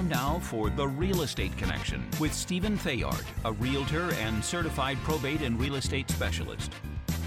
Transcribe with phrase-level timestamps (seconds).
[0.00, 5.42] Time now for The Real Estate Connection with Stephen Theard, a realtor and certified probate
[5.42, 6.72] and real estate specialist.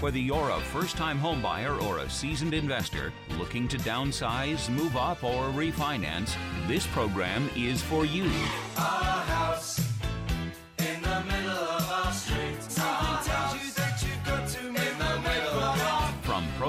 [0.00, 5.22] Whether you're a first time homebuyer or a seasoned investor looking to downsize, move up,
[5.22, 6.34] or refinance,
[6.66, 8.28] this program is for you.
[8.76, 9.24] Our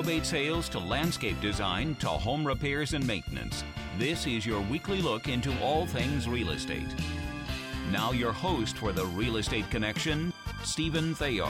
[0.05, 3.63] probate sales to landscape design to home repairs and maintenance,
[3.97, 6.93] this is your weekly look into all things real estate.
[7.91, 10.31] Now, your host for the Real Estate Connection,
[10.63, 11.49] Stephen Theard.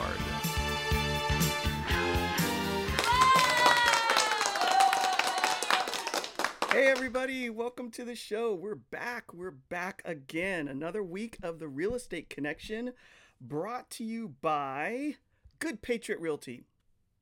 [6.71, 8.53] Hey, everybody, welcome to the show.
[8.53, 9.33] We're back.
[9.33, 10.69] We're back again.
[10.69, 12.93] Another week of the Real Estate Connection
[13.41, 15.15] brought to you by
[15.59, 16.63] Good Patriot Realty.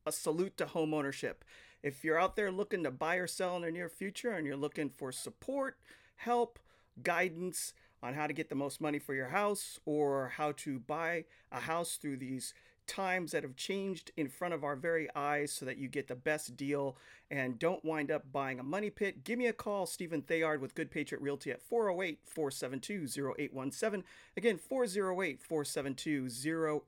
[0.05, 1.45] A salute to home ownership.
[1.81, 4.55] If you're out there looking to buy or sell in the near future and you're
[4.55, 5.77] looking for support,
[6.17, 6.59] help,
[7.01, 11.23] guidance on how to get the most money for your house or how to buy
[11.51, 12.53] a house through these
[12.87, 16.15] times that have changed in front of our very eyes so that you get the
[16.15, 16.97] best deal
[17.31, 20.75] and don't wind up buying a money pit, give me a call, Stephen Theard with
[20.75, 23.07] Good Patriot Realty at 408 472
[23.39, 24.03] 0817.
[24.37, 26.29] Again, 408 472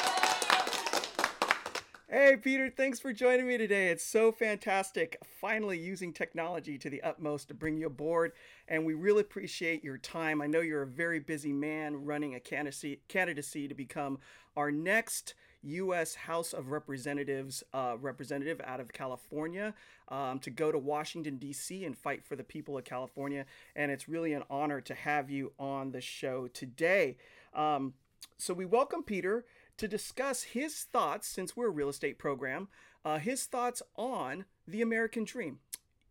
[2.08, 3.88] Hey, Peter, thanks for joining me today.
[3.88, 8.30] It's so fantastic finally using technology to the utmost to bring you aboard.
[8.68, 10.40] And we really appreciate your time.
[10.40, 14.20] I know you're a very busy man running a candidacy, to become
[14.56, 15.34] our next
[15.64, 16.14] U.S.
[16.14, 19.74] House of Representatives uh, representative out of California
[20.06, 21.84] um, to go to Washington, D.C.
[21.84, 23.46] and fight for the people of California.
[23.74, 27.16] And it's really an honor to have you on the show today.
[27.52, 27.94] Um,
[28.38, 29.44] so we welcome Peter
[29.78, 32.68] to discuss his thoughts, since we're a real estate program,
[33.04, 35.58] uh, his thoughts on the American dream.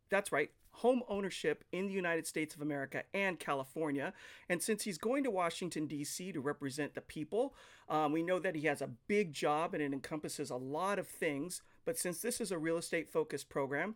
[0.09, 4.13] That's right, home ownership in the United States of America and California.
[4.49, 6.31] And since he's going to Washington, D.C.
[6.33, 7.55] to represent the people,
[7.89, 11.07] um, we know that he has a big job and it encompasses a lot of
[11.07, 11.61] things.
[11.85, 13.95] But since this is a real estate focused program,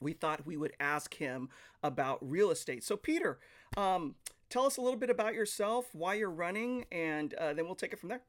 [0.00, 1.48] we thought we would ask him
[1.82, 2.84] about real estate.
[2.84, 3.38] So, Peter,
[3.76, 4.14] um,
[4.48, 7.92] tell us a little bit about yourself, why you're running, and uh, then we'll take
[7.92, 8.22] it from there.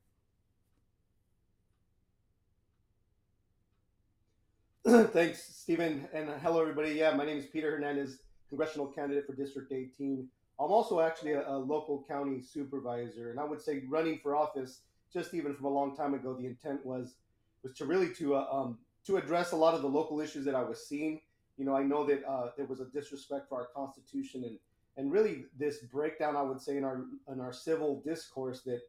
[5.13, 6.93] Thanks, Stephen, and hello, everybody.
[6.93, 10.27] Yeah, my name is Peter Hernandez, congressional candidate for District 18.
[10.59, 14.79] I'm also actually a, a, local county supervisor, and I would say running for office,
[15.13, 17.17] just even from a long time ago, the intent was
[17.61, 20.55] was to really to uh, um, to address a lot of the local issues that
[20.55, 21.21] I was seeing.
[21.57, 24.57] You know, I know that uh, there was a disrespect for our Constitution, and
[24.97, 28.81] and really this breakdown, I would say, in our in our civil discourse that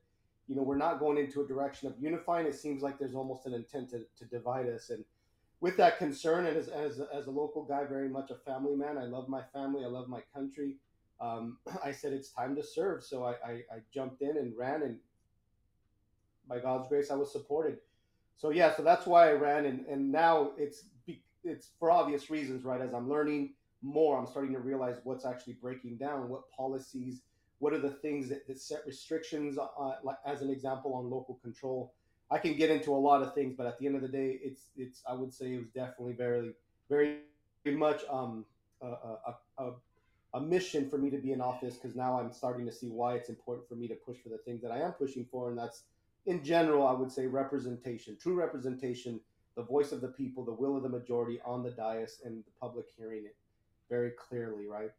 [0.49, 2.47] you know we're not going into a direction of unifying.
[2.47, 5.05] It seems like there's almost an intent to, to divide us, and
[5.61, 8.97] with that concern and as, as, as a local guy, very much a family man,
[8.97, 10.77] I love my family, I love my country.
[11.21, 13.05] Um, I said it's time to serve.
[13.05, 14.97] So I, I, I, jumped in and ran, and
[16.49, 17.79] by God's grace, I was supported.
[18.39, 20.85] So yeah, so that's why I ran, and, and now it's
[21.45, 22.81] it's for obvious reasons, right?
[22.81, 27.23] As I'm learning more, I'm starting to realize what's actually breaking down, what policies,
[27.59, 31.39] what are the things that, that set restrictions, uh, like as an example on local
[31.43, 31.95] control
[32.31, 34.39] I can get into a lot of things, but at the end of the day,
[34.43, 36.53] it's it's I would say it was definitely very
[36.89, 37.19] very
[37.67, 38.45] much um,
[38.83, 39.73] a, a, a,
[40.35, 43.15] a mission for me to be in office because now I'm starting to see why
[43.15, 45.59] it's important for me to push for the things that I am pushing for, and
[45.59, 45.85] that's
[46.27, 49.21] in general I would say representation, true representation,
[49.57, 52.51] the voice of the people, the will of the majority on the dais, and the
[52.61, 53.37] public hearing it
[53.89, 54.91] very clearly, right?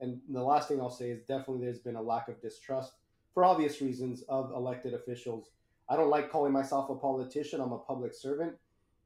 [0.00, 2.92] And the last thing I'll say is definitely there's been a lack of distrust
[3.32, 5.48] for obvious reasons of elected officials
[5.90, 7.60] I don't like calling myself a politician.
[7.60, 8.54] I'm a public servant,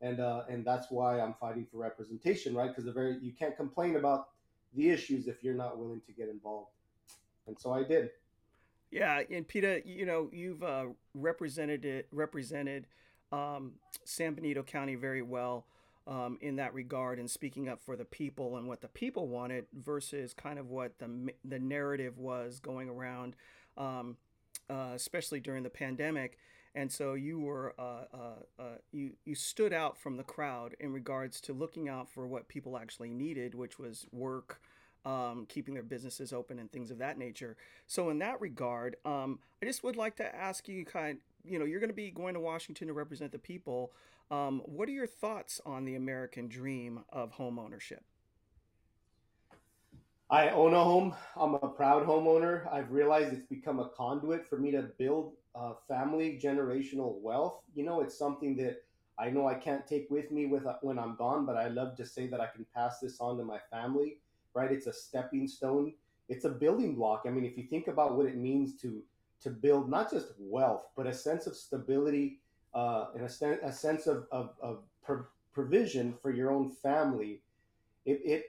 [0.02, 2.68] and uh, and that's why I'm fighting for representation, right?
[2.68, 4.28] Because the very you can't complain about
[4.76, 6.70] the issues if you're not willing to get involved,
[7.46, 8.10] and so I did.
[8.90, 10.84] Yeah, and Peter, you know, you've uh,
[11.14, 12.86] represented it, represented
[13.32, 13.72] um,
[14.04, 15.64] San Benito County very well
[16.06, 19.64] um, in that regard, and speaking up for the people and what the people wanted
[19.72, 23.36] versus kind of what the the narrative was going around,
[23.78, 24.18] um,
[24.68, 26.36] uh, especially during the pandemic.
[26.74, 30.92] And so you were uh, uh, uh, you you stood out from the crowd in
[30.92, 34.60] regards to looking out for what people actually needed, which was work,
[35.04, 37.56] um, keeping their businesses open, and things of that nature.
[37.86, 41.64] So in that regard, um, I just would like to ask you, kind, you know,
[41.64, 43.92] you're going to be going to Washington to represent the people.
[44.30, 48.02] Um, what are your thoughts on the American dream of home ownership?
[50.30, 51.14] I own a home.
[51.36, 52.72] I'm a proud homeowner.
[52.72, 57.60] I've realized it's become a conduit for me to build uh, family generational wealth.
[57.74, 58.82] You know, it's something that
[59.18, 61.96] I know I can't take with me with uh, when I'm gone, but I love
[61.96, 64.18] to say that I can pass this on to my family.
[64.54, 64.72] Right?
[64.72, 65.92] It's a stepping stone.
[66.28, 67.24] It's a building block.
[67.26, 69.02] I mean, if you think about what it means to
[69.42, 72.40] to build not just wealth, but a sense of stability
[72.72, 74.84] uh, and a, a sense of, of, of
[75.52, 77.42] provision for your own family,
[78.06, 78.44] it, it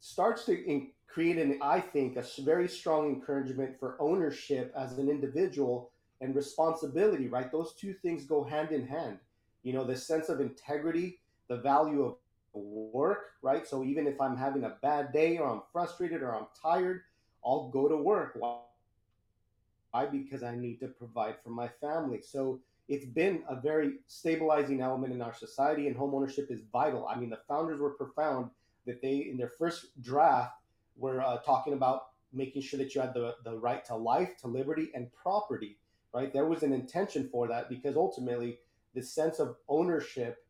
[0.00, 5.08] starts to in- create an, I think, a very strong encouragement for ownership as an
[5.08, 5.90] individual
[6.20, 7.50] and responsibility, right?
[7.50, 9.18] Those two things go hand in hand.
[9.62, 11.18] You know, the sense of integrity,
[11.48, 12.16] the value of
[12.52, 13.66] work, right?
[13.66, 17.02] So even if I'm having a bad day or I'm frustrated or I'm tired,
[17.44, 18.36] I'll go to work.
[18.36, 20.06] Why?
[20.12, 22.20] Because I need to provide for my family.
[22.20, 27.06] So it's been a very stabilizing element in our society, and homeownership is vital.
[27.06, 28.50] I mean, the founders were profound
[28.86, 30.52] that they, in their first draft,
[30.98, 34.48] were uh, talking about making sure that you had the, the right to life, to
[34.48, 35.78] liberty, and property,
[36.12, 36.32] right?
[36.32, 38.58] There was an intention for that because ultimately,
[38.94, 40.44] the sense of ownership,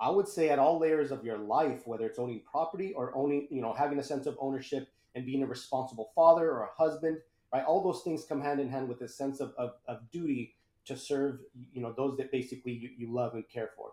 [0.00, 3.48] I would say at all layers of your life, whether it's owning property or owning,
[3.50, 7.18] you know, having a sense of ownership and being a responsible father or a husband,
[7.52, 7.64] right?
[7.64, 10.56] All those things come hand in hand with a sense of, of, of duty
[10.86, 11.40] to serve,
[11.72, 13.92] you know, those that basically you, you love and care for.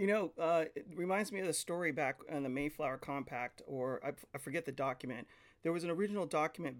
[0.00, 4.00] You know, uh, it reminds me of the story back on the Mayflower Compact, or
[4.02, 5.26] I, I forget the document.
[5.62, 6.76] There was an original document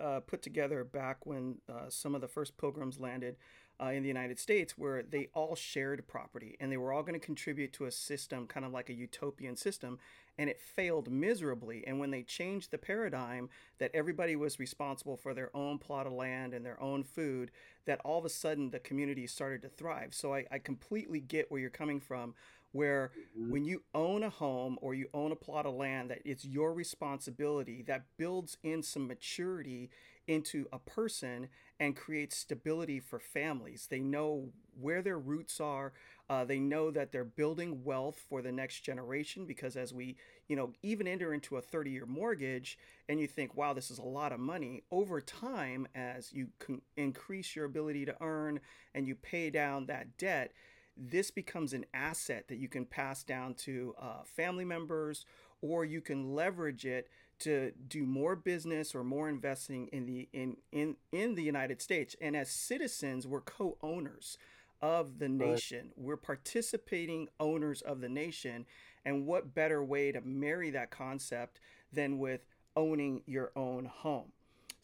[0.00, 3.36] uh, put together back when uh, some of the first pilgrims landed
[3.78, 7.18] uh, in the United States where they all shared property and they were all going
[7.18, 9.98] to contribute to a system, kind of like a utopian system,
[10.38, 11.84] and it failed miserably.
[11.86, 16.14] And when they changed the paradigm that everybody was responsible for their own plot of
[16.14, 17.50] land and their own food,
[17.84, 20.14] that all of a sudden the community started to thrive.
[20.14, 22.34] So I, I completely get where you're coming from
[22.72, 23.52] where mm-hmm.
[23.52, 26.72] when you own a home or you own a plot of land that it's your
[26.72, 29.90] responsibility that builds in some maturity
[30.26, 31.48] into a person
[31.80, 34.48] and creates stability for families they know
[34.80, 35.92] where their roots are
[36.30, 40.16] uh, they know that they're building wealth for the next generation because as we
[40.48, 42.78] you know even enter into a 30 year mortgage
[43.08, 46.80] and you think wow this is a lot of money over time as you can
[46.96, 48.60] increase your ability to earn
[48.94, 50.52] and you pay down that debt
[50.96, 55.24] this becomes an asset that you can pass down to uh, family members
[55.60, 60.56] or you can leverage it to do more business or more investing in the in
[60.70, 62.14] in in the United States.
[62.20, 64.38] And as citizens we're co-owners
[64.82, 65.92] of the nation.
[65.96, 68.66] We're participating owners of the nation.
[69.04, 71.60] And what better way to marry that concept
[71.92, 74.32] than with owning your own home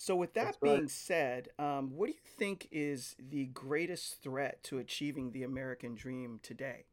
[0.00, 0.90] so, with that That's being right.
[0.90, 6.38] said, um, what do you think is the greatest threat to achieving the American dream
[6.40, 6.84] today?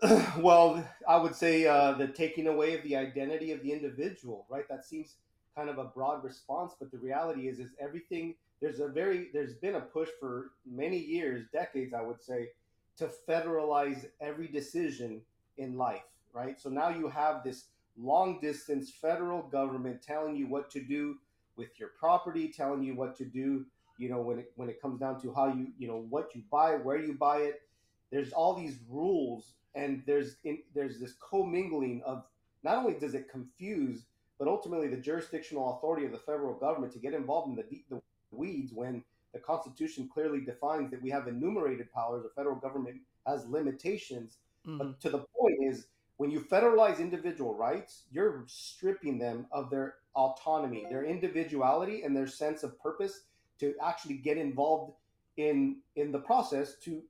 [0.38, 4.68] well, I would say uh, the taking away of the identity of the individual, right?
[4.68, 5.16] That seems
[5.56, 8.36] kind of a broad response, but the reality is, is everything.
[8.60, 12.50] There's a very, there's been a push for many years, decades, I would say,
[12.98, 15.20] to federalize every decision
[15.58, 16.60] in life, right?
[16.60, 17.64] So now you have this
[17.98, 21.16] long distance federal government telling you what to do
[21.56, 23.64] with your property, telling you what to do.
[23.98, 26.42] You know, when it when it comes down to how you you know what you
[26.50, 27.62] buy, where you buy it.
[28.10, 32.24] There's all these rules, and there's in, there's this commingling of
[32.62, 34.04] not only does it confuse,
[34.38, 38.02] but ultimately the jurisdictional authority of the federal government to get involved in the the
[38.30, 42.22] weeds when the Constitution clearly defines that we have enumerated powers.
[42.22, 44.38] The federal government has limitations.
[44.66, 44.78] Mm-hmm.
[44.78, 45.86] But to the point is
[46.22, 52.28] when you federalize individual rights, you're stripping them of their autonomy, their individuality, and their
[52.28, 53.22] sense of purpose
[53.58, 54.92] to actually get involved
[55.36, 57.02] in in the process to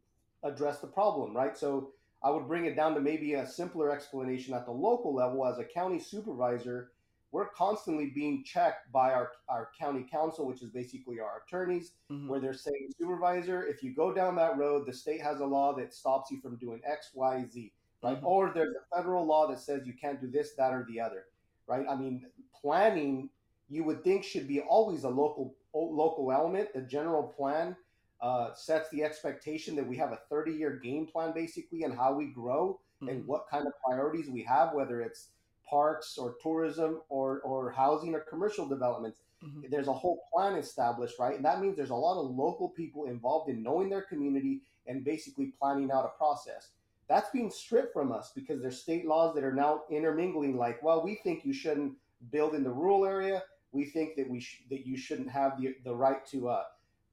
[0.45, 1.59] address the problem, right?
[1.59, 1.91] So
[2.23, 5.59] I would bring it down to maybe a simpler explanation at the local level as
[5.59, 6.93] a county supervisor.
[7.33, 12.29] We're constantly being checked by our, our county counsel, which is basically our attorneys, mm-hmm.
[12.29, 15.75] where they're saying, Supervisor, if you go down that road, the state has a law
[15.77, 18.17] that stops you from doing X, Y, Z right?
[18.17, 18.27] Mm-hmm.
[18.27, 21.25] Or there's a federal law that says you can't do this, that, or the other,
[21.67, 21.87] right?
[21.89, 22.27] I mean,
[22.61, 23.31] planning
[23.73, 26.69] you would think should be always a local local element.
[26.75, 27.75] The general plan
[28.21, 32.15] uh, sets the expectation that we have a 30 year game plan basically and how
[32.15, 33.09] we grow mm-hmm.
[33.09, 35.29] and what kind of priorities we have, whether it's
[35.69, 39.21] parks or tourism or, or housing or commercial developments.
[39.43, 39.71] Mm-hmm.
[39.71, 41.35] There's a whole plan established, right?
[41.35, 45.05] And that means there's a lot of local people involved in knowing their community and
[45.05, 46.69] basically planning out a process.
[47.09, 50.57] That's being stripped from us because there's state laws that are now intermingling.
[50.57, 51.95] Like, well, we think you shouldn't
[52.31, 53.43] build in the rural area.
[53.73, 56.65] We think that we sh- that you shouldn't have the, the right to uh,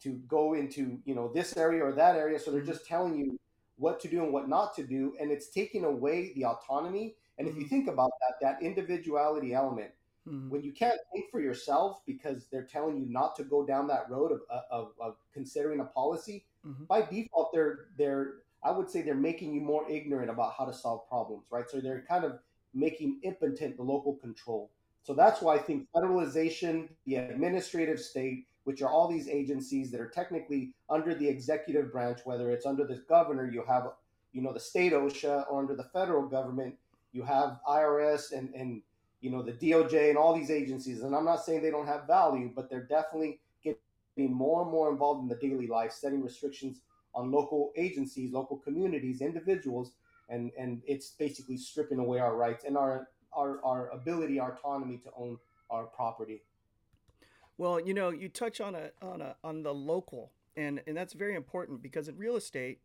[0.04, 2.40] to go into you know this area or that area.
[2.40, 2.72] So they're mm-hmm.
[2.72, 3.40] just telling you
[3.78, 7.16] what to do and what not to do, and it's taking away the autonomy.
[7.38, 7.56] And mm-hmm.
[7.56, 7.76] if you mm-hmm.
[7.76, 9.92] think about that, that individuality element,
[10.28, 10.50] mm-hmm.
[10.50, 14.10] when you can't think for yourself because they're telling you not to go down that
[14.10, 16.84] road of, of, of considering a policy, mm-hmm.
[16.86, 20.74] by default, they're they're I would say they're making you more ignorant about how to
[20.74, 21.70] solve problems, right?
[21.70, 22.40] So they're kind of
[22.74, 24.70] making impotent the local control.
[25.04, 30.02] So that's why I think federalization, the administrative state, which are all these agencies that
[30.02, 33.88] are technically under the executive branch, whether it's under the governor, you have,
[34.34, 36.76] you know, the state OSHA, or under the federal government,
[37.14, 38.82] you have IRS and, and
[39.22, 41.02] you know, the DOJ and all these agencies.
[41.02, 43.80] And I'm not saying they don't have value, but they're definitely getting
[44.34, 46.82] more and more involved in the daily life, setting restrictions
[47.16, 49.92] on local agencies, local communities, individuals,
[50.30, 54.98] and, and it's basically stripping away our rights and our, our, our ability, our autonomy
[54.98, 55.38] to own
[55.70, 56.42] our property.
[57.58, 61.12] Well, you know, you touch on a on a on the local, and and that's
[61.12, 62.80] very important because in real estate,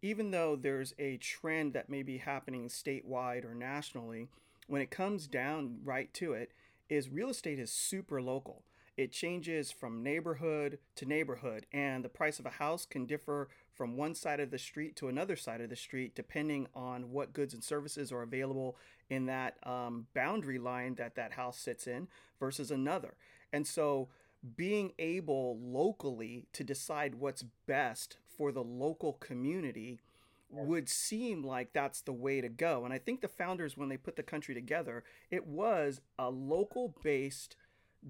[0.00, 4.28] even though there's a trend that may be happening statewide or nationally,
[4.68, 6.52] when it comes down right to it,
[6.88, 8.62] is real estate is super local.
[8.96, 13.96] It changes from neighborhood to neighborhood, and the price of a house can differ from
[13.96, 17.54] one side of the street to another side of the street depending on what goods
[17.54, 18.76] and services are available
[19.10, 23.14] in that um, boundary line that that house sits in versus another.
[23.52, 24.08] And so
[24.56, 30.00] being able locally to decide what's best for the local community
[30.50, 32.84] would seem like that's the way to go.
[32.84, 36.94] And I think the founders, when they put the country together, it was a local
[37.02, 37.56] based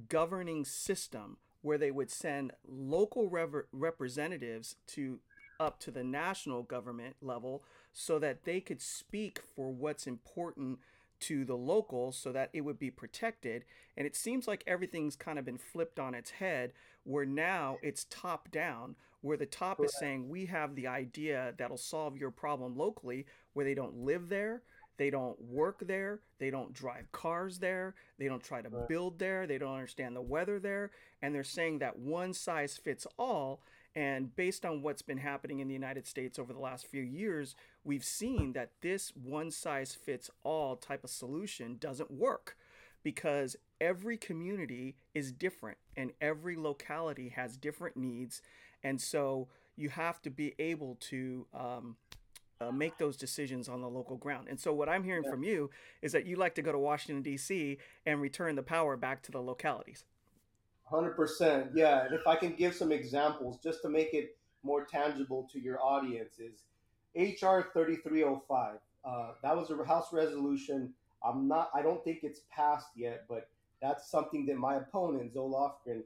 [0.08, 3.30] governing system where they would send local
[3.72, 5.20] representatives to
[5.62, 10.78] up to the national government level so that they could speak for what's important
[11.20, 13.64] to the locals so that it would be protected.
[13.96, 16.72] And it seems like everything's kind of been flipped on its head,
[17.04, 19.92] where now it's top down, where the top Correct.
[19.92, 24.28] is saying, We have the idea that'll solve your problem locally, where they don't live
[24.28, 24.62] there.
[24.98, 26.20] They don't work there.
[26.38, 27.94] They don't drive cars there.
[28.18, 28.88] They don't try to right.
[28.88, 29.46] build there.
[29.46, 30.90] They don't understand the weather there.
[31.22, 33.62] And they're saying that one size fits all.
[33.94, 37.54] And based on what's been happening in the United States over the last few years,
[37.84, 42.56] we've seen that this one size fits all type of solution doesn't work
[43.02, 48.40] because every community is different and every locality has different needs.
[48.82, 51.96] And so you have to be able to um,
[52.60, 54.46] uh, make those decisions on the local ground.
[54.48, 55.30] And so, what I'm hearing yeah.
[55.30, 55.70] from you
[56.00, 57.78] is that you like to go to Washington, D.C.
[58.06, 60.04] and return the power back to the localities.
[60.92, 61.70] 100%.
[61.74, 62.04] Yeah.
[62.04, 65.82] And if I can give some examples just to make it more tangible to your
[65.82, 66.64] audience, is
[67.14, 68.76] HR 3305.
[69.04, 70.92] Uh, that was a House resolution.
[71.24, 73.48] I'm not, I don't think it's passed yet, but
[73.80, 76.02] that's something that my opponent, Zoe Lofgren,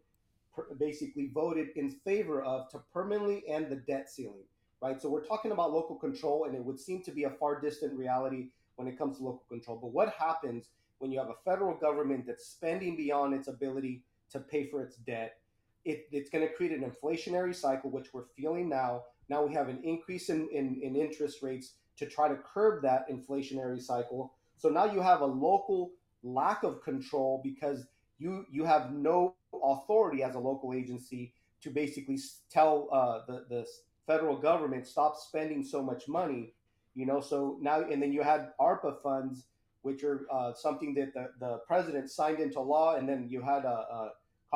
[0.79, 4.45] basically voted in favor of to permanently end the debt ceiling,
[4.81, 5.01] right?
[5.01, 7.93] So we're talking about local control, and it would seem to be a far distant
[7.95, 9.79] reality when it comes to local control.
[9.81, 14.41] But what happens when you have a federal government that's spending beyond its ability to
[14.41, 15.39] pay for its debt.
[15.85, 19.03] It, it's going to create an inflationary cycle, which we're feeling now.
[19.29, 23.09] Now we have an increase in, in, in interest rates to try to curb that
[23.09, 24.35] inflationary cycle.
[24.57, 25.93] So now you have a local
[26.23, 27.87] lack of control because
[28.19, 32.19] you you have no authority as a local agency to basically
[32.51, 33.67] tell uh, the the
[34.07, 36.55] federal government stop spending so much money.
[36.95, 39.45] You know, so now and then you had ARPA funds
[39.87, 43.63] which are uh, something that the, the president signed into law, and then you had
[43.65, 44.01] a, a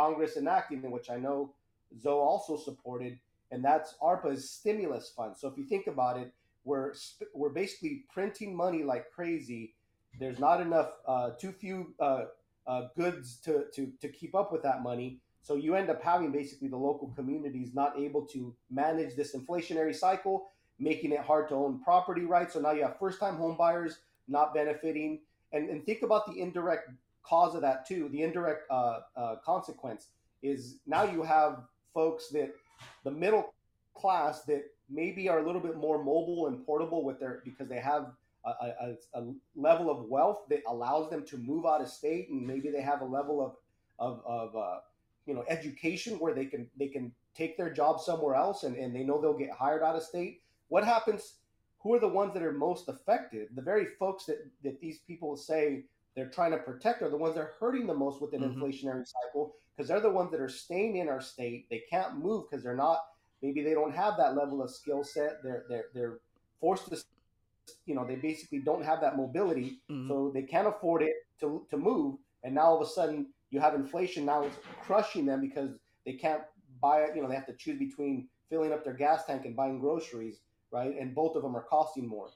[0.01, 1.39] Congress enacting which I know
[2.03, 3.15] Zoe also supported,
[3.53, 5.33] and that's ARPA's stimulus fund.
[5.41, 6.29] So if you think about it,
[6.69, 6.93] we're
[7.41, 9.63] we're basically printing money like crazy.
[10.21, 12.25] There's not enough, uh, too few uh,
[12.67, 15.09] uh, goods to, to to keep up with that money.
[15.43, 18.41] So you end up having basically the local communities not able to
[18.83, 20.37] manage this inflationary cycle,
[20.79, 22.53] making it hard to own property rights.
[22.55, 23.93] So now you have first-time home buyers
[24.31, 25.21] not benefiting.
[25.53, 26.91] And, and think about the indirect
[27.23, 28.09] cause of that too.
[28.11, 30.09] The indirect uh, uh, consequence
[30.43, 32.55] is now you have folks that
[33.05, 33.53] the middle
[33.95, 37.79] class that maybe are a little bit more mobile and portable with their because they
[37.79, 38.13] have
[38.45, 42.47] a, a, a, level of wealth that allows them to move out of state and
[42.47, 43.57] maybe they have a level of
[43.99, 44.79] of, of uh,
[45.27, 48.95] you know education where they can they can take their job somewhere else and, and
[48.95, 51.35] they know they'll get hired out of state what happens
[51.81, 53.49] who are the ones that are most affected?
[53.55, 55.85] The very folks that, that these people say
[56.15, 58.55] they're trying to protect are the ones that are hurting the most with an Mhm.
[58.57, 61.69] inflationary cycle because they're the ones that are staying in our state.
[61.71, 62.99] They can't move because they're not
[63.43, 65.43] maybe they don't have that level of skill set.
[65.43, 66.21] They're they're they're
[66.61, 67.03] forced to
[67.87, 70.09] you know they basically don't have that mobility, Mhm.
[70.09, 72.19] so they can't afford it to to move.
[72.43, 75.71] And now all of a sudden you have inflation now it's crushing them because
[76.05, 76.43] they can't
[76.81, 77.15] buy it.
[77.17, 80.41] You know they have to choose between filling up their gas tank and buying groceries,
[80.71, 80.95] right?
[80.99, 82.29] And both of them are costing more.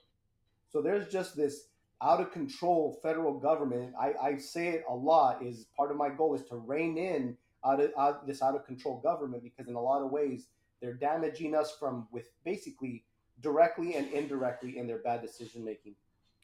[0.71, 1.67] So there's just this
[2.01, 3.93] out of control federal government.
[3.99, 5.43] I, I say it a lot.
[5.43, 8.65] Is part of my goal is to rein in out of out, this out of
[8.65, 10.47] control government because in a lot of ways
[10.81, 13.03] they're damaging us from with basically
[13.41, 15.95] directly and indirectly in their bad decision making.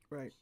[0.10, 0.34] Right.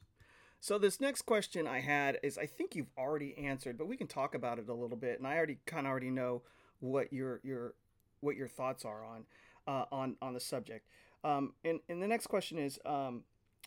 [0.62, 4.08] So this next question I had is I think you've already answered, but we can
[4.08, 5.18] talk about it a little bit.
[5.20, 6.41] And I already kind of already know
[6.79, 7.74] what your your
[8.22, 9.24] what your thoughts are on
[9.68, 10.88] uh, on on the subject.
[11.24, 13.24] Um, and and the next question is, um,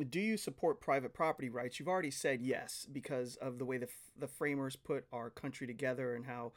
[0.08, 1.78] do you support private property rights?
[1.78, 5.66] You've already said yes because of the way the f- the framers put our country
[5.66, 6.52] together and how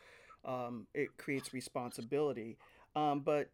[0.45, 2.57] um, it creates responsibility.
[2.95, 3.49] Um, but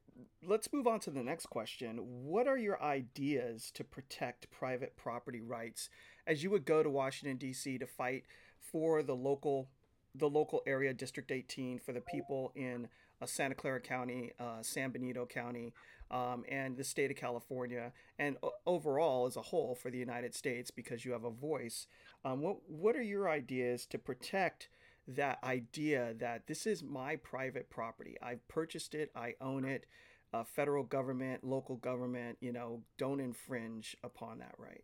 [0.45, 1.97] let's move on to the next question.
[1.97, 5.89] What are your ideas to protect private property rights
[6.27, 7.79] as you would go to Washington D.C.
[7.79, 8.25] to fight
[8.59, 9.69] for the local,
[10.13, 12.87] the local area, District 18, for the people in
[13.19, 15.73] uh, Santa Clara County, uh, San Benito County,
[16.11, 20.69] um, and the state of California, and overall as a whole for the United States,
[20.69, 21.87] because you have a voice.
[22.23, 24.69] Um, what What are your ideas to protect?
[25.07, 28.15] that idea that this is my private property.
[28.21, 29.85] I've purchased it, I own it.
[30.33, 34.83] Uh, federal government, local government, you know, don't infringe upon that right.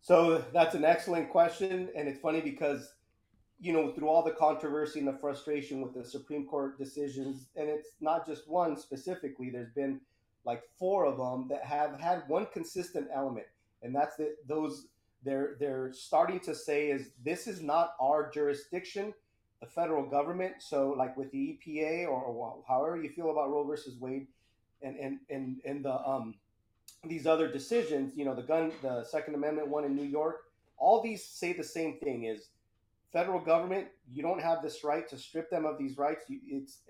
[0.00, 2.92] So that's an excellent question, and it's funny because
[3.64, 7.70] you know through all the controversy and the frustration with the Supreme Court decisions, and
[7.70, 9.48] it's not just one specifically.
[9.48, 10.02] There's been
[10.44, 13.46] like four of them that have had one consistent element,
[13.82, 14.88] and that's that those
[15.24, 19.14] they're they're starting to say is this is not our jurisdiction,
[19.60, 20.56] the federal government.
[20.58, 24.26] So like with the EPA or, or however you feel about Roe versus Wade,
[24.82, 26.34] and and and and the um
[27.02, 30.42] these other decisions, you know, the gun, the Second Amendment one in New York,
[30.76, 32.48] all these say the same thing: is
[33.14, 36.24] federal government, you don't have this right to strip them of these rights.
[36.28, 36.80] You, it's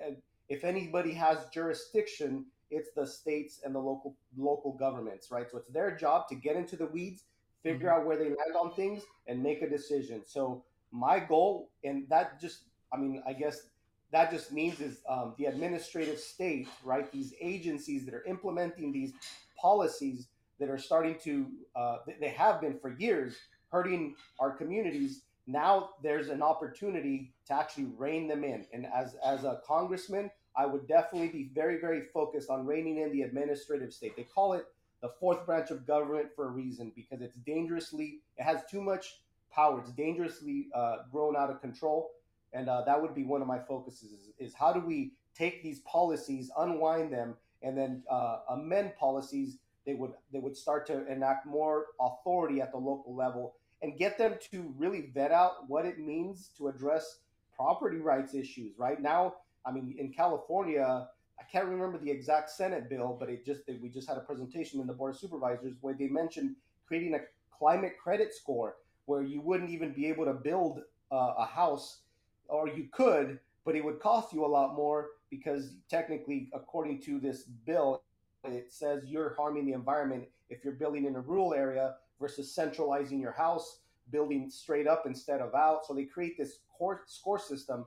[0.48, 5.46] if anybody has jurisdiction, it's the states and the local local governments, right?
[5.48, 7.24] So it's their job to get into the weeds,
[7.62, 7.92] figure Mhm.
[7.92, 10.24] out where they land on things, and make a decision.
[10.24, 13.68] So my goal, and that just, I mean, I guess
[14.10, 17.10] that just means is um, the administrative state, right?
[17.12, 19.12] These agencies that are implementing these
[19.60, 21.32] policies that are starting to,
[21.74, 23.36] uh, they have been for years
[23.70, 25.22] hurting our communities.
[25.46, 28.66] Now there's an opportunity to actually rein them in.
[28.72, 33.12] And as as a congressman, I would definitely be very very focused on reining in
[33.12, 34.16] the administrative state.
[34.16, 34.64] They call it
[35.02, 39.20] the fourth branch of government for a reason because it's dangerously, it has too much
[39.52, 39.80] power.
[39.80, 42.12] It's dangerously uh, grown out of control
[42.54, 45.62] and uh, that would be one of my focuses is, is how do we take
[45.62, 51.06] these policies unwind them and then uh, amend policies they would they would start to
[51.12, 55.84] enact more authority at the local level and get them to really vet out what
[55.84, 57.18] it means to address
[57.54, 59.00] property rights issues right?
[59.00, 59.34] Now
[59.66, 61.08] i mean in california
[61.40, 64.78] i can't remember the exact senate bill but it just we just had a presentation
[64.78, 66.54] in the board of supervisors where they mentioned
[66.86, 67.20] creating a
[67.56, 70.80] climate credit score where you wouldn't even be able to build
[71.12, 72.00] uh, a house
[72.48, 77.18] or you could, but it would cost you a lot more because technically, according to
[77.18, 78.02] this bill,
[78.44, 83.20] it says you're harming the environment if you're building in a rural area versus centralizing
[83.20, 85.86] your house, building straight up instead of out.
[85.86, 87.86] So they create this core, score system.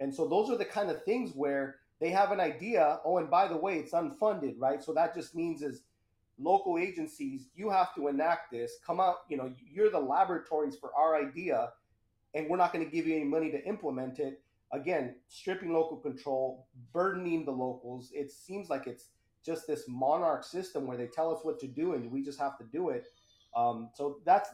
[0.00, 3.00] And so those are the kind of things where they have an idea.
[3.04, 4.82] Oh, and by the way, it's unfunded, right?
[4.82, 5.82] So that just means is
[6.38, 10.94] local agencies, you have to enact this, come out, you know, you're the laboratories for
[10.94, 11.70] our idea
[12.34, 14.42] and we're not going to give you any money to implement it.
[14.72, 18.10] Again, stripping local control, burdening the locals.
[18.12, 19.08] It seems like it's
[19.44, 22.58] just this monarch system where they tell us what to do and we just have
[22.58, 23.06] to do it.
[23.56, 24.50] Um, so that's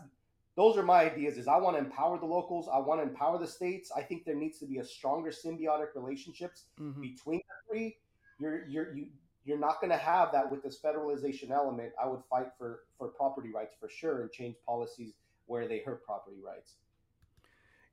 [0.54, 1.36] those are my ideas.
[1.36, 2.68] Is I want to empower the locals.
[2.72, 3.90] I want to empower the states.
[3.94, 7.00] I think there needs to be a stronger symbiotic relationships Mhm.
[7.00, 7.98] between the three.
[8.38, 9.10] You're you're you
[9.44, 11.92] you're not going to have that with this federalization element.
[12.00, 15.14] I would fight for for property rights for sure and change policies
[15.46, 16.76] where they hurt property rights.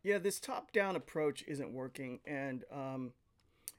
[0.04, 3.12] Yeah, this top-down approach isn't working, and um,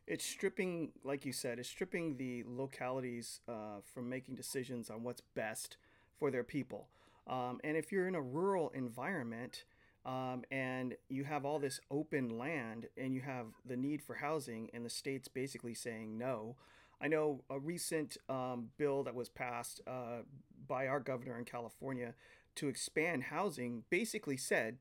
[0.06, 5.22] it's stripping, like you said, it's stripping the localities uh, from making decisions on what's
[5.22, 5.78] best
[6.18, 6.88] for their people.
[7.30, 9.64] Um, and if you're in a rural environment
[10.04, 14.68] um, and you have all this open land and you have the need for housing,
[14.74, 16.56] and the state's basically saying no.
[17.00, 20.22] I know a recent um, bill that was passed uh,
[20.66, 22.14] by our governor in California
[22.56, 24.78] to expand housing basically said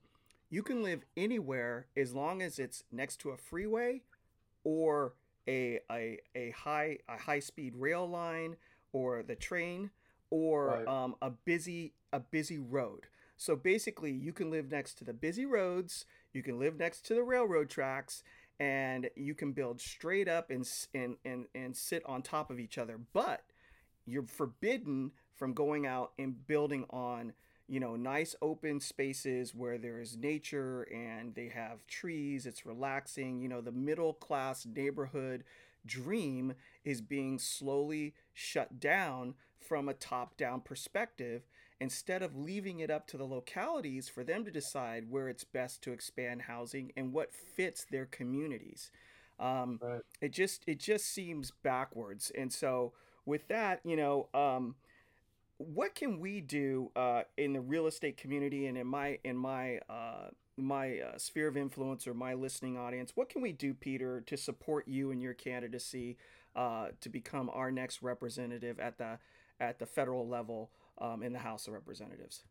[0.50, 4.02] you can live anywhere as long as it's next to a freeway
[4.64, 5.14] or
[5.48, 8.56] a a, a high a high speed rail line
[8.92, 9.92] or the train
[10.30, 10.88] or Right.
[10.88, 13.08] um, a busy a busy road.
[13.38, 17.16] So basically, you can live next to the busy roads, you can live next to
[17.16, 18.24] the railroad tracks,
[18.60, 22.78] and you can build straight up and and and, and sit on top of each
[22.78, 23.00] other.
[23.14, 23.44] But
[24.06, 27.34] you're forbidden from going out and building on
[27.68, 33.40] you know nice open spaces where there is nature and they have trees it's relaxing
[33.42, 35.44] you know the middle class neighborhood
[35.86, 41.44] dream is being slowly shut down from a top down perspective
[41.80, 45.82] instead of leaving it up to the localities for them to decide where it's best
[45.84, 48.92] to expand housing and what fits their communities
[49.40, 50.02] um, Right.
[50.22, 52.94] it just it just seems backwards and so
[53.26, 54.76] with that you know um,
[55.58, 59.80] what can we do uh, in the real estate community and in my in my
[59.90, 64.22] uh, my uh, sphere of influence or my listening audience what can we do peter
[64.22, 66.18] to support you and your candidacy
[66.56, 69.18] uh, to become our next representative at the
[69.60, 72.44] at the federal level um, in the house of representatives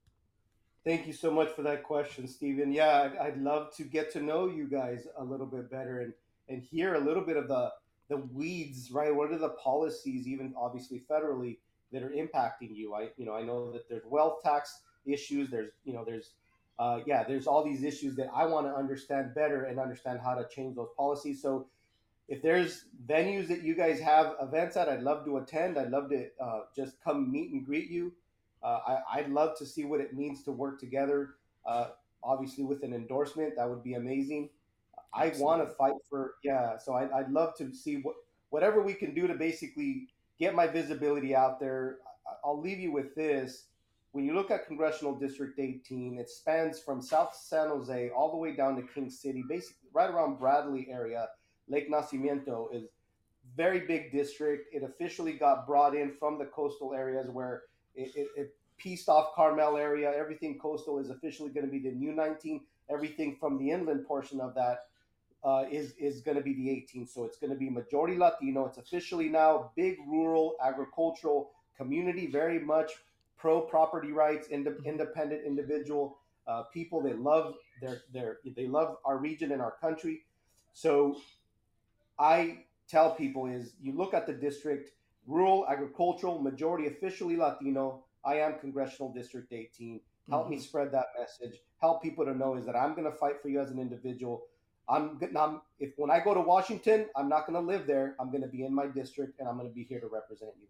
[0.85, 2.73] Thank you so much for that question, Stephen.
[2.73, 6.15] Yeah, I'd, love to get to know you guys a little bit better and,
[6.49, 7.71] and hear a little bit of the
[8.09, 9.15] the weeds, right?
[9.15, 11.59] What are the policies, even obviously federally,
[11.93, 12.95] that are impacting you?
[12.95, 15.51] I you know I know that there's wealth tax issues.
[15.51, 16.31] There's you know there's
[16.79, 20.35] uh, yeah there's all these issues that I want to understand better and understand how
[20.37, 21.43] to change those policies.
[21.43, 21.67] So
[22.29, 25.79] if there's venues that you guys have events at, I'd love to attend.
[25.79, 28.13] I'd love to uh, just come meet and greet you.
[28.63, 31.31] Uh, I, I'd love to see what it means to work together.
[31.67, 31.89] Uh,
[32.23, 34.51] obviously, with an endorsement, that would be amazing.
[35.15, 36.77] I want to fight for yeah.
[36.77, 38.17] So I'd, I'd love to see what
[38.51, 41.99] whatever we can do to basically get my visibility out there.
[42.45, 43.65] I'll leave you with this.
[44.13, 48.37] When you look at Congressional District 18, it spans from South San Jose all the
[48.37, 51.29] way down to King City, basically right around Bradley area.
[51.69, 52.85] Lake Nacimiento is
[53.57, 54.75] very big district.
[54.75, 57.63] It officially got brought in from the coastal areas where
[57.95, 60.13] it, it, it pieced off Carmel area.
[60.15, 62.61] Everything coastal is officially going to be the new 19.
[62.91, 64.87] Everything from the inland portion of that
[65.45, 67.07] uh, is is going to be the 18.
[67.07, 68.67] So it's going to be majority Latino.
[68.67, 72.93] It's officially now big rural agricultural community, very much
[73.37, 77.03] pro property rights, ind- independent individual uh, people.
[77.03, 80.23] They love their their they love our region and our country.
[80.73, 81.17] So
[82.19, 84.91] I tell people is you look at the district,
[85.27, 88.05] rural, agricultural, majority officially Latino.
[88.25, 90.01] I am Congressional District 18.
[90.29, 91.61] Help me spread that message.
[91.81, 94.45] Help people to know is that I'm going to fight for you as an individual.
[94.89, 98.15] I'm, I'm if when I go to Washington, I'm not going to live there.
[98.19, 100.53] I'm going to be in my district, and I'm going to be here to represent
[100.61, 100.67] you.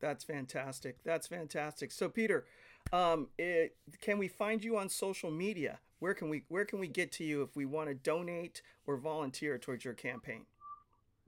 [0.00, 0.96] That's fantastic.
[1.04, 1.90] That's fantastic.
[1.90, 2.46] So, Peter,
[2.92, 5.80] um, it, can we find you on social media?
[5.98, 8.96] Where can we Where can we get to you if we want to donate or
[8.96, 10.46] volunteer towards your campaign?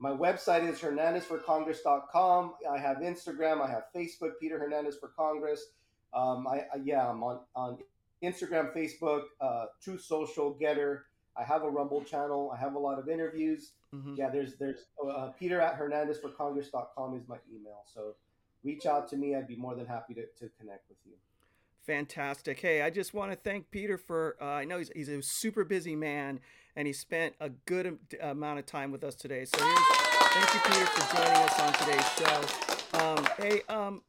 [0.01, 2.53] My website is hernandezforcongress.com.
[2.69, 3.61] I have Instagram.
[3.61, 5.67] I have Facebook, Peter Hernandez for Congress.
[6.11, 7.77] Um, I, I yeah, I'm on on
[8.23, 11.01] Instagram, Facebook, uh, Truth Social, Gettr.
[11.37, 12.51] I have a Rumble channel.
[12.51, 13.73] I have a lot of interviews.
[13.93, 14.17] Mhm.
[14.17, 17.83] Yeah, there's there's uh, Peter at hernandezforcongress.com is my email.
[17.85, 18.15] So
[18.63, 19.35] reach out to me.
[19.35, 21.13] I'd be more than happy to, to connect with you.
[21.85, 22.59] Fantastic.
[22.59, 24.37] Hey, I just want to thank Peter for.
[24.39, 26.39] Uh, I know he's, he's a super busy man,
[26.75, 29.45] and he spent a good am- amount of time with us today.
[29.45, 32.99] So, thank you, Peter, for joining us on today's show.
[32.99, 34.03] Um, hey, um,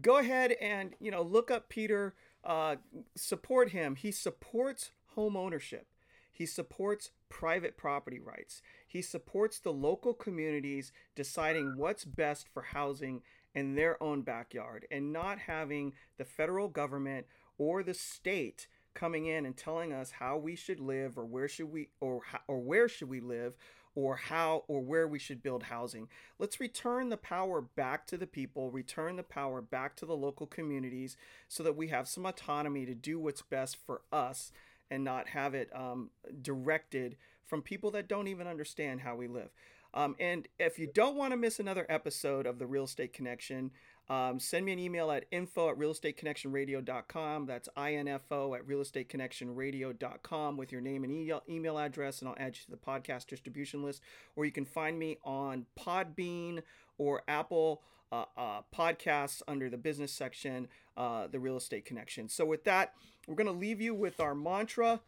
[0.00, 2.14] go ahead and you know look up Peter.
[2.44, 2.76] Uh,
[3.16, 3.96] support him.
[3.96, 5.88] He supports home ownership.
[6.30, 8.62] He supports private property rights.
[8.86, 13.22] He supports the local communities deciding what's best for housing
[13.56, 17.26] in their own backyard and not having the federal government
[17.58, 21.72] or the state coming in and telling us how we should live or where should
[21.72, 23.56] we or how, or where should we live
[23.94, 26.06] or how or where we should build housing.
[26.38, 30.46] Let's return the power back to the people, return the power back to the local
[30.46, 31.16] communities
[31.48, 34.52] so that we have some autonomy to do what's best for us
[34.90, 36.10] and not have it um,
[36.42, 37.16] directed
[37.46, 39.50] from people that don't even understand how we live.
[39.96, 43.70] Um, and if you don't want to miss another episode of the Real Estate Connection,
[44.10, 47.46] um, send me an email at info at realestateconnectionradio.com.
[47.46, 52.70] That's info at realestateconnectionradio.com with your name and email, address, and I'll add you to
[52.70, 54.02] the podcast distribution list.
[54.36, 56.62] Or you can find me on Podbean
[56.98, 57.82] or Apple
[58.12, 62.28] uh, uh, podcasts under the business section, uh, the Real Estate Connection.
[62.28, 62.92] So, with that,
[63.26, 65.00] we're going to leave you with our mantra.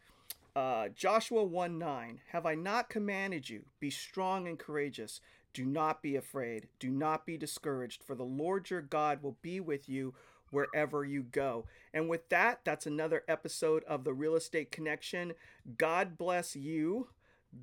[0.57, 3.65] Uh, Joshua 1 9, have I not commanded you?
[3.81, 5.21] Be strong and courageous.
[5.55, 6.69] Do not be afraid.
[6.79, 10.15] Do not be discouraged, for the Lord your God will be with you
[10.51, 11.67] wherever you go.
[11.93, 15.33] And with that, that's another episode of the Real Estate Connection.
[15.77, 17.09] God bless you.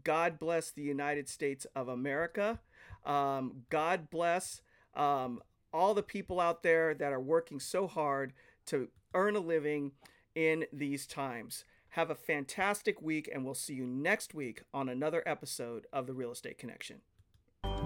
[0.03, 2.59] God bless the United States of America.
[3.05, 4.61] Um, God bless
[4.95, 5.41] um,
[5.73, 8.33] all the people out there that are working so hard
[8.67, 9.91] to earn a living
[10.33, 11.65] in these times.
[11.95, 16.13] Have a fantastic week, and we'll see you next week on another episode of the
[16.13, 16.97] Real Estate Connection.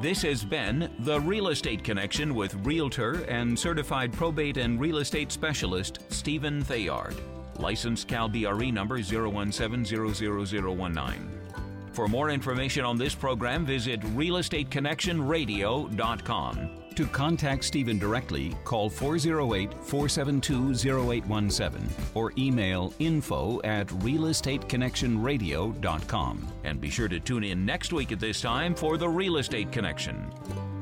[0.01, 5.31] This has been The Real Estate Connection with Realtor and Certified Probate and Real Estate
[5.31, 7.21] Specialist Stephen Theard.
[7.59, 11.29] Licensed Cal BRE number 0170019.
[11.99, 16.69] For more information on this program, visit realestateconnectionradio.com.
[16.95, 26.47] To contact Stephen directly, call 408 472 0817 or email info at realestateconnectionradio.com.
[26.63, 29.69] And be sure to tune in next week at this time for The Real Estate
[29.69, 30.78] Connection.